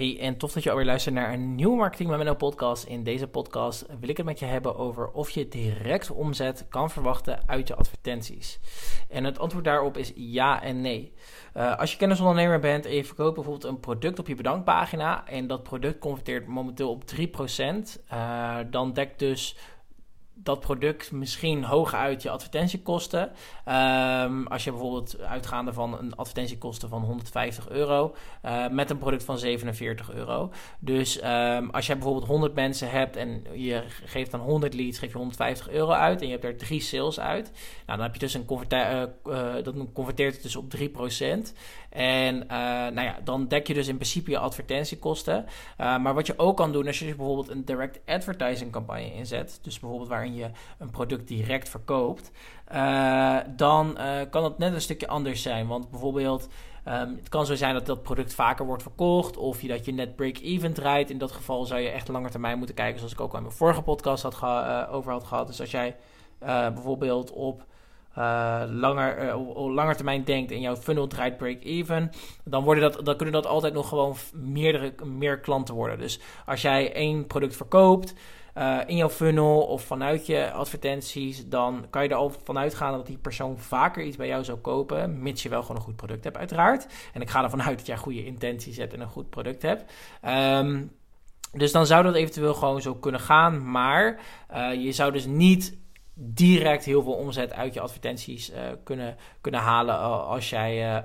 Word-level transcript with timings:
Hey, 0.00 0.18
en 0.20 0.36
tof 0.36 0.52
dat 0.52 0.62
je 0.62 0.70
alweer 0.70 0.86
luistert 0.86 1.14
naar 1.14 1.32
een 1.32 1.54
nieuwe 1.54 1.76
Marketing 1.76 2.08
met 2.08 2.18
Menno 2.18 2.34
podcast. 2.34 2.84
In 2.84 3.04
deze 3.04 3.26
podcast 3.26 3.86
wil 4.00 4.08
ik 4.08 4.16
het 4.16 4.26
met 4.26 4.38
je 4.38 4.44
hebben 4.44 4.76
over 4.76 5.10
of 5.10 5.30
je 5.30 5.48
direct 5.48 6.10
omzet 6.10 6.66
kan 6.68 6.90
verwachten 6.90 7.40
uit 7.46 7.68
je 7.68 7.74
advertenties. 7.74 8.60
En 9.08 9.24
het 9.24 9.38
antwoord 9.38 9.64
daarop 9.64 9.96
is 9.96 10.12
ja 10.14 10.62
en 10.62 10.80
nee. 10.80 11.12
Uh, 11.56 11.78
als 11.78 11.92
je 11.92 11.98
kennisondernemer 11.98 12.60
bent 12.60 12.86
en 12.86 12.94
je 12.94 13.04
verkoopt 13.04 13.34
bijvoorbeeld 13.34 13.64
een 13.64 13.80
product 13.80 14.18
op 14.18 14.26
je 14.26 14.34
bedankpagina 14.34 15.26
en 15.28 15.46
dat 15.46 15.62
product 15.62 15.98
converteert 15.98 16.46
momenteel 16.46 16.90
op 16.90 17.04
3%, 17.16 17.20
uh, 18.12 18.56
dan 18.70 18.92
dekt 18.92 19.18
dus 19.18 19.56
dat 20.42 20.60
product 20.60 21.12
misschien 21.12 21.64
hoog 21.64 21.94
uit 21.94 22.22
je 22.22 22.30
advertentiekosten. 22.30 23.22
Um, 23.22 24.46
als 24.46 24.64
je 24.64 24.70
bijvoorbeeld 24.70 25.20
uitgaande 25.20 25.72
van 25.72 25.98
een 25.98 26.16
advertentiekosten 26.16 26.88
van 26.88 27.02
150 27.02 27.68
euro 27.68 28.14
uh, 28.44 28.68
met 28.68 28.90
een 28.90 28.98
product 28.98 29.24
van 29.24 29.38
47 29.38 30.12
euro. 30.12 30.50
Dus 30.78 31.22
um, 31.24 31.70
als 31.70 31.86
je 31.86 31.94
bijvoorbeeld 31.94 32.26
100 32.26 32.54
mensen 32.54 32.90
hebt 32.90 33.16
en 33.16 33.44
je 33.52 33.82
geeft 34.04 34.30
dan 34.30 34.40
100 34.40 34.74
leads, 34.74 34.98
geef 34.98 35.10
je 35.10 35.16
150 35.16 35.70
euro 35.70 35.90
uit 35.90 36.20
en 36.20 36.26
je 36.26 36.32
hebt 36.32 36.44
er 36.44 36.56
drie 36.56 36.80
sales 36.80 37.20
uit. 37.20 37.50
Nou, 37.86 37.98
dan 37.98 38.00
heb 38.00 38.14
je 38.14 38.20
dus 38.20 38.34
een 38.34 38.46
uh, 38.72 39.02
uh, 39.26 39.54
dat 39.62 39.74
converteert 39.92 40.34
het 40.34 40.42
dus 40.42 40.56
op 40.56 40.74
3%. 40.76 40.82
En 41.90 42.46
nou 42.46 43.02
ja, 43.02 43.18
dan 43.24 43.48
dek 43.48 43.66
je 43.66 43.74
dus 43.74 43.88
in 43.88 43.96
principe 43.96 44.30
je 44.30 44.38
advertentiekosten. 44.38 45.44
maar 45.76 46.14
wat 46.14 46.26
je 46.26 46.38
ook 46.38 46.56
kan 46.56 46.72
doen 46.72 46.86
als 46.86 46.98
je 46.98 47.04
bijvoorbeeld 47.04 47.48
een 47.48 47.64
direct 47.64 48.00
advertising 48.06 48.72
campagne 48.72 49.14
inzet, 49.14 49.58
dus 49.62 49.80
bijvoorbeeld 49.80 50.10
waarin 50.10 50.29
je 50.34 50.50
een 50.78 50.90
product 50.90 51.28
direct 51.28 51.68
verkoopt, 51.68 52.30
uh, 52.72 53.36
dan 53.56 53.96
uh, 53.98 54.20
kan 54.30 54.44
het 54.44 54.58
net 54.58 54.72
een 54.72 54.80
stukje 54.80 55.08
anders 55.08 55.42
zijn. 55.42 55.66
Want 55.66 55.90
bijvoorbeeld, 55.90 56.48
um, 56.88 57.16
het 57.16 57.28
kan 57.28 57.46
zo 57.46 57.54
zijn 57.54 57.74
dat 57.74 57.86
dat 57.86 58.02
product 58.02 58.34
vaker 58.34 58.66
wordt 58.66 58.82
verkocht, 58.82 59.36
of 59.36 59.62
je, 59.62 59.68
dat 59.68 59.84
je 59.84 59.92
net 59.92 60.16
break-even 60.16 60.72
draait. 60.72 61.10
In 61.10 61.18
dat 61.18 61.32
geval 61.32 61.64
zou 61.64 61.80
je 61.80 61.88
echt 61.88 62.08
langer 62.08 62.30
termijn 62.30 62.58
moeten 62.58 62.74
kijken, 62.74 62.98
zoals 62.98 63.12
ik 63.12 63.20
ook 63.20 63.30
al 63.30 63.36
in 63.36 63.42
mijn 63.42 63.56
vorige 63.56 63.82
podcast 63.82 64.22
had 64.22 64.40
uh, 64.42 64.88
over 64.90 65.12
had 65.12 65.24
gehad. 65.24 65.46
Dus 65.46 65.60
als 65.60 65.70
jij 65.70 65.96
bijvoorbeeld 66.74 67.32
op 67.32 67.64
uh, 68.18 68.62
langer, 68.66 69.28
uh, 69.28 69.74
langer 69.74 69.96
termijn 69.96 70.24
denkt 70.24 70.50
en 70.50 70.60
jouw 70.60 70.76
funnel 70.76 71.06
draait 71.06 71.36
break-even, 71.36 72.10
dan, 72.44 72.64
worden 72.64 72.92
dat, 72.92 73.04
dan 73.04 73.16
kunnen 73.16 73.34
dat 73.34 73.46
altijd 73.46 73.74
nog 73.74 73.88
gewoon 73.88 74.14
meerdere, 74.34 74.94
meer 75.04 75.40
klanten 75.40 75.74
worden. 75.74 75.98
Dus 75.98 76.20
als 76.46 76.62
jij 76.62 76.92
één 76.92 77.26
product 77.26 77.56
verkoopt, 77.56 78.14
uh, 78.56 78.78
in 78.86 78.96
jouw 78.96 79.10
funnel 79.10 79.60
of 79.60 79.82
vanuit 79.82 80.26
je 80.26 80.50
advertenties, 80.52 81.48
dan 81.48 81.86
kan 81.90 82.02
je 82.02 82.08
er 82.08 82.14
al 82.14 82.32
vanuit 82.44 82.74
gaan 82.74 82.92
dat 82.92 83.06
die 83.06 83.18
persoon 83.18 83.58
vaker 83.58 84.02
iets 84.02 84.16
bij 84.16 84.26
jou 84.26 84.44
zou 84.44 84.58
kopen, 84.58 85.22
mits 85.22 85.42
je 85.42 85.48
wel 85.48 85.60
gewoon 85.60 85.76
een 85.76 85.82
goed 85.82 85.96
product 85.96 86.24
hebt, 86.24 86.36
uiteraard. 86.36 86.86
En 87.12 87.20
ik 87.20 87.30
ga 87.30 87.42
ervan 87.42 87.62
uit 87.62 87.78
dat 87.78 87.86
jij 87.86 87.96
goede 87.96 88.24
intenties 88.24 88.76
hebt 88.76 88.92
en 88.92 89.00
een 89.00 89.08
goed 89.08 89.30
product 89.30 89.62
hebt. 89.62 89.92
Um, 90.28 90.98
dus 91.52 91.72
dan 91.72 91.86
zou 91.86 92.02
dat 92.02 92.14
eventueel 92.14 92.54
gewoon 92.54 92.82
zo 92.82 92.94
kunnen 92.94 93.20
gaan, 93.20 93.70
maar 93.70 94.20
uh, 94.54 94.84
je 94.84 94.92
zou 94.92 95.12
dus 95.12 95.26
niet 95.26 95.78
direct 96.14 96.84
heel 96.84 97.02
veel 97.02 97.12
omzet 97.12 97.52
uit 97.52 97.74
je 97.74 97.80
advertenties 97.80 98.50
uh, 98.50 98.56
kunnen, 98.84 99.16
kunnen 99.40 99.60
halen 99.60 99.98
als 100.24 100.50
jij 100.50 101.02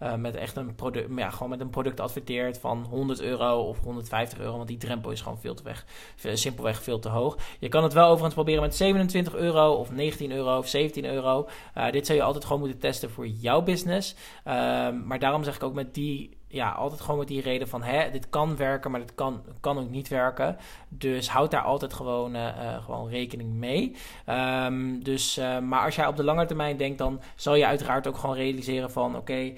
uh, 0.00 0.14
met 0.14 0.34
echt 0.34 0.56
een 0.56 0.74
product, 0.74 1.08
ja, 1.16 1.30
gewoon 1.30 1.48
met 1.48 1.60
een 1.60 1.70
product 1.70 2.00
adverteert 2.00 2.58
van 2.58 2.86
100 2.90 3.20
euro 3.20 3.60
of 3.60 3.80
150 3.80 4.38
euro, 4.38 4.56
want 4.56 4.68
die 4.68 4.76
drempel 4.76 5.10
is 5.10 5.20
gewoon 5.20 5.40
veel 5.40 5.54
te 5.54 5.62
weg, 5.62 5.86
simpelweg 6.16 6.82
veel 6.82 6.98
te 6.98 7.08
hoog. 7.08 7.36
Je 7.58 7.68
kan 7.68 7.82
het 7.82 7.92
wel 7.92 8.04
overigens 8.04 8.34
proberen 8.34 8.62
met 8.62 8.74
27 8.74 9.34
euro 9.34 9.72
of 9.72 9.90
19 9.90 10.32
euro 10.32 10.58
of 10.58 10.68
17 10.68 11.04
euro. 11.04 11.48
dit 11.90 12.06
zou 12.06 12.18
je 12.18 12.24
altijd 12.24 12.44
gewoon 12.44 12.60
moeten 12.60 12.78
testen 12.78 13.10
voor 13.10 13.26
jouw 13.26 13.62
business. 13.62 14.14
Ehm, 14.44 15.06
maar 15.06 15.18
daarom 15.18 15.44
zeg 15.44 15.54
ik 15.54 15.62
ook 15.62 15.74
met 15.74 15.94
die 15.94 16.36
ja, 16.56 16.70
altijd 16.70 17.00
gewoon 17.00 17.18
met 17.18 17.28
die 17.28 17.40
reden 17.40 17.68
van 17.68 17.82
hè, 17.82 18.10
dit 18.10 18.30
kan 18.30 18.56
werken, 18.56 18.90
maar 18.90 19.00
dit 19.00 19.14
kan, 19.14 19.42
kan 19.60 19.78
ook 19.78 19.90
niet 19.90 20.08
werken. 20.08 20.56
Dus 20.88 21.28
houd 21.28 21.50
daar 21.50 21.62
altijd 21.62 21.94
gewoon, 21.94 22.36
uh, 22.36 22.84
gewoon 22.84 23.08
rekening 23.08 23.52
mee. 23.52 23.96
Um, 24.28 25.04
dus, 25.04 25.38
uh, 25.38 25.58
maar 25.58 25.84
als 25.84 25.96
jij 25.96 26.06
op 26.06 26.16
de 26.16 26.24
lange 26.24 26.46
termijn 26.46 26.76
denkt, 26.76 26.98
dan 26.98 27.20
zal 27.34 27.54
je 27.54 27.66
uiteraard 27.66 28.06
ook 28.06 28.16
gewoon 28.16 28.36
realiseren 28.36 28.90
van 28.90 29.16
oké, 29.16 29.52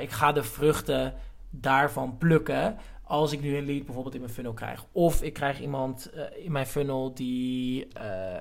ik 0.00 0.10
ga 0.10 0.32
de 0.32 0.42
vruchten 0.42 1.14
daarvan 1.50 2.16
plukken 2.18 2.76
als 3.02 3.32
ik 3.32 3.40
nu 3.40 3.56
een 3.56 3.66
lead 3.66 3.84
bijvoorbeeld 3.84 4.14
in 4.14 4.20
mijn 4.20 4.32
funnel 4.32 4.52
krijg. 4.52 4.84
Of 4.92 5.22
ik 5.22 5.32
krijg 5.32 5.60
iemand 5.60 6.10
in 6.44 6.52
mijn 6.52 6.66
funnel 6.66 7.14
die, 7.14 7.88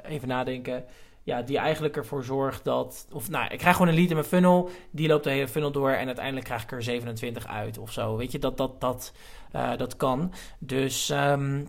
even 0.04 0.28
nadenken 0.28 0.86
ja, 1.28 1.42
die 1.42 1.58
eigenlijk 1.58 1.98
ervoor 1.98 2.24
zorgt 2.24 2.64
dat. 2.64 3.08
Of 3.12 3.30
nou, 3.30 3.48
ik 3.50 3.58
krijg 3.58 3.76
gewoon 3.76 3.92
een 3.92 3.98
lead 3.98 4.10
in 4.10 4.16
mijn 4.16 4.28
funnel. 4.28 4.70
Die 4.92 5.08
loopt 5.08 5.24
de 5.24 5.30
hele 5.30 5.48
funnel 5.48 5.72
door. 5.72 5.90
En 5.90 6.06
uiteindelijk 6.06 6.46
krijg 6.46 6.64
ik 6.64 6.72
er 6.72 6.84
27 6.84 7.48
uit 7.48 7.78
of 7.78 7.92
zo. 7.92 8.16
Weet 8.16 8.32
je, 8.32 8.40
dat, 8.40 8.58
dat, 8.58 8.82
dat, 8.82 9.14
uh, 9.56 9.78
dat 9.78 9.96
kan. 9.96 10.34
Dus. 10.60 11.10
Um, 11.10 11.68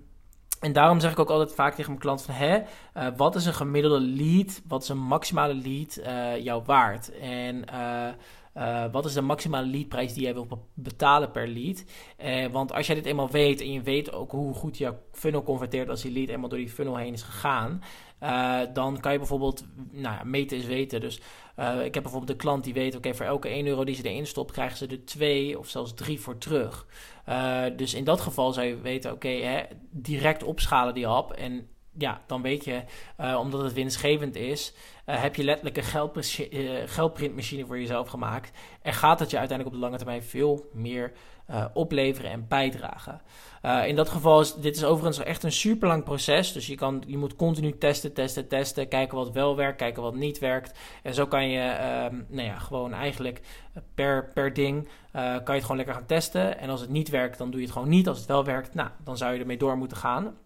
en 0.60 0.72
daarom 0.72 1.00
zeg 1.00 1.12
ik 1.12 1.18
ook 1.18 1.30
altijd 1.30 1.54
vaak 1.54 1.74
tegen 1.74 1.90
mijn 1.90 2.02
klant 2.02 2.22
van... 2.22 2.34
Hè, 2.34 2.58
uh, 2.58 3.06
wat 3.16 3.34
is 3.34 3.46
een 3.46 3.54
gemiddelde 3.54 4.00
lead? 4.00 4.62
Wat 4.68 4.82
is 4.82 4.88
een 4.88 4.98
maximale 4.98 5.54
lead 5.54 5.98
uh, 5.98 6.44
jou 6.44 6.62
waard? 6.64 7.18
En... 7.18 7.64
Uh, 8.58 8.84
wat 8.92 9.04
is 9.04 9.12
de 9.12 9.20
maximale 9.20 9.66
leadprijs 9.66 10.12
die 10.12 10.22
jij 10.22 10.34
wil 10.34 10.68
betalen 10.74 11.30
per 11.30 11.48
lead? 11.48 11.84
Uh, 12.24 12.46
want 12.46 12.72
als 12.72 12.86
jij 12.86 12.94
dit 12.94 13.06
eenmaal 13.06 13.30
weet 13.30 13.60
en 13.60 13.72
je 13.72 13.82
weet 13.82 14.12
ook 14.12 14.30
hoe 14.30 14.54
goed 14.54 14.78
je 14.78 14.94
funnel 15.12 15.42
converteert 15.42 15.88
als 15.88 16.02
die 16.02 16.12
lead 16.12 16.28
eenmaal 16.28 16.48
door 16.48 16.58
die 16.58 16.68
funnel 16.68 16.96
heen 16.96 17.12
is 17.12 17.22
gegaan, 17.22 17.82
uh, 18.22 18.60
dan 18.72 19.00
kan 19.00 19.12
je 19.12 19.18
bijvoorbeeld, 19.18 19.64
nou 19.90 20.16
ja, 20.16 20.24
meten 20.24 20.56
is 20.56 20.64
weten. 20.64 21.00
Dus 21.00 21.20
ik 21.84 21.94
heb 21.94 22.02
bijvoorbeeld 22.02 22.30
een 22.30 22.36
klant 22.36 22.64
die 22.64 22.74
weet, 22.74 22.96
oké, 22.96 23.14
voor 23.14 23.26
elke 23.26 23.48
1 23.48 23.66
euro 23.66 23.84
die 23.84 23.94
ze 23.94 24.02
erin 24.02 24.26
stopt, 24.26 24.52
krijgen 24.52 24.76
ze 24.76 24.86
er 24.86 25.04
2 25.04 25.58
of 25.58 25.68
zelfs 25.68 25.94
3 25.94 26.20
voor 26.20 26.38
terug. 26.38 26.86
dus 27.76 27.94
in 27.94 28.04
dat 28.04 28.20
geval 28.20 28.52
zou 28.52 28.66
je 28.66 28.80
weten, 28.80 29.12
oké, 29.12 29.66
direct 29.90 30.42
opschalen 30.42 30.94
die 30.94 31.06
app 31.06 31.32
en 31.32 31.68
ja, 31.98 32.20
dan 32.26 32.42
weet 32.42 32.64
je, 32.64 32.82
uh, 33.20 33.38
omdat 33.38 33.62
het 33.62 33.72
winstgevend 33.72 34.36
is, 34.36 34.74
uh, 35.06 35.20
heb 35.20 35.34
je 35.34 35.44
letterlijk 35.44 35.76
een 35.76 36.24
uh, 36.50 36.70
geldprintmachine 36.86 37.66
voor 37.66 37.78
jezelf 37.78 38.08
gemaakt. 38.08 38.58
En 38.82 38.92
gaat 38.92 39.20
het 39.20 39.30
je 39.30 39.38
uiteindelijk 39.38 39.76
op 39.76 39.82
de 39.82 39.86
lange 39.86 39.98
termijn 39.98 40.22
veel 40.22 40.68
meer 40.72 41.12
opleveren 41.72 42.30
en 42.30 42.48
bijdragen. 42.48 43.20
in 43.86 43.96
dat 43.96 44.08
geval 44.08 44.40
is 44.40 44.54
dit 44.54 44.76
is 44.76 44.84
overigens 44.84 45.18
echt 45.18 45.42
een 45.42 45.52
super 45.52 45.88
lang 45.88 46.04
proces. 46.04 46.52
Dus 46.52 46.66
je, 46.66 46.74
kan, 46.74 47.02
je 47.06 47.16
moet 47.16 47.36
continu 47.36 47.78
testen, 47.78 48.12
testen, 48.12 48.48
testen. 48.48 48.88
Kijken 48.88 49.16
wat 49.16 49.30
wel 49.30 49.56
werkt, 49.56 49.78
kijken 49.78 50.02
wat 50.02 50.14
niet 50.14 50.38
werkt. 50.38 50.78
En 51.02 51.14
zo 51.14 51.26
kan 51.26 51.48
je 51.48 51.60
ehm, 51.60 52.16
nou 52.28 52.46
ja, 52.46 52.58
gewoon 52.58 52.92
eigenlijk 52.92 53.40
per, 53.94 54.30
per 54.34 54.52
ding 54.52 54.88
kan 55.12 55.42
je 55.44 55.52
het 55.52 55.62
gewoon 55.62 55.76
lekker 55.76 55.94
gaan 55.94 56.06
testen. 56.06 56.58
En 56.58 56.70
als 56.70 56.80
het 56.80 56.90
niet 56.90 57.08
werkt, 57.08 57.38
dan 57.38 57.50
doe 57.50 57.60
je 57.60 57.66
het 57.66 57.74
gewoon 57.74 57.88
niet. 57.88 58.08
Als 58.08 58.18
het 58.18 58.26
wel 58.26 58.44
werkt, 58.44 58.74
nou, 58.74 58.88
dan 59.04 59.16
zou 59.16 59.34
je 59.34 59.40
ermee 59.40 59.58
door 59.58 59.76
moeten 59.76 59.96
gaan. 59.96 60.36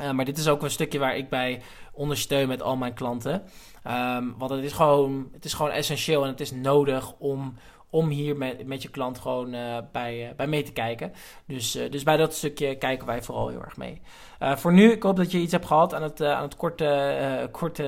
Uh, 0.00 0.10
maar 0.10 0.24
dit 0.24 0.38
is 0.38 0.48
ook 0.48 0.62
een 0.62 0.70
stukje 0.70 0.98
waar 0.98 1.16
ik 1.16 1.28
bij 1.28 1.62
ondersteun 1.92 2.48
met 2.48 2.62
al 2.62 2.76
mijn 2.76 2.94
klanten. 2.94 3.42
Um, 3.86 4.34
want 4.38 4.50
het 4.50 4.64
is, 4.64 4.72
gewoon, 4.72 5.28
het 5.32 5.44
is 5.44 5.54
gewoon 5.54 5.70
essentieel 5.70 6.22
en 6.22 6.28
het 6.28 6.40
is 6.40 6.52
nodig 6.52 7.12
om, 7.18 7.54
om 7.90 8.08
hier 8.08 8.36
met, 8.36 8.66
met 8.66 8.82
je 8.82 8.88
klant 8.88 9.18
gewoon 9.18 9.54
uh, 9.54 9.78
bij, 9.92 10.28
uh, 10.28 10.34
bij 10.36 10.46
mee 10.46 10.62
te 10.62 10.72
kijken. 10.72 11.12
Dus, 11.46 11.76
uh, 11.76 11.90
dus 11.90 12.02
bij 12.02 12.16
dat 12.16 12.34
stukje 12.34 12.74
kijken 12.74 13.06
wij 13.06 13.22
vooral 13.22 13.48
heel 13.48 13.62
erg 13.62 13.76
mee. 13.76 14.00
voor 14.40 14.72
nu, 14.72 14.92
ik 14.92 15.02
hoop 15.02 15.16
dat 15.16 15.30
je 15.30 15.38
iets 15.38 15.52
hebt 15.52 15.66
gehad 15.66 15.94
aan 15.94 16.02
het, 16.02 16.22
aan 16.22 16.42
het 16.42 16.56
korte, 16.56 17.48
korte 17.52 17.82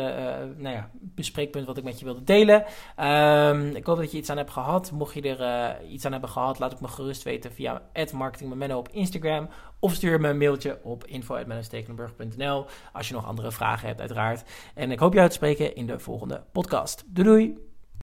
nou 0.56 0.74
ja, 0.74 0.90
bespreekpunt 0.92 1.66
wat 1.66 1.76
ik 1.76 1.84
met 1.84 1.98
je 1.98 2.04
wilde 2.04 2.24
delen. 2.24 2.64
Um, 3.00 3.76
ik 3.76 3.86
hoop 3.86 3.96
dat 3.96 4.10
je 4.10 4.18
iets 4.18 4.30
aan 4.30 4.36
hebt 4.36 4.50
gehad. 4.50 4.92
Mocht 4.92 5.14
je 5.14 5.36
er 5.36 5.84
iets 5.84 6.04
aan 6.04 6.12
hebben 6.12 6.30
gehad, 6.30 6.58
laat 6.58 6.72
ik 6.72 6.80
me 6.80 6.88
gerust 6.88 7.22
weten 7.22 7.52
via 7.52 7.82
marketingmemento 8.14 8.78
op 8.78 8.88
Instagram. 8.88 9.48
Of 9.78 9.94
stuur 9.94 10.20
me 10.20 10.28
een 10.28 10.38
mailtje 10.38 10.78
op 10.82 11.06
info.mennostekelenburg.nl 11.06 12.66
als 12.92 13.08
je 13.08 13.14
nog 13.14 13.26
andere 13.26 13.52
vragen 13.52 13.88
hebt 13.88 14.00
uiteraard. 14.00 14.42
En 14.74 14.90
ik 14.90 14.98
hoop 14.98 15.14
jou 15.14 15.28
te 15.28 15.34
spreken 15.34 15.74
in 15.74 15.86
de 15.86 15.98
volgende 15.98 16.42
podcast. 16.52 17.04
Doei 17.06 17.28
doei! 17.28 17.69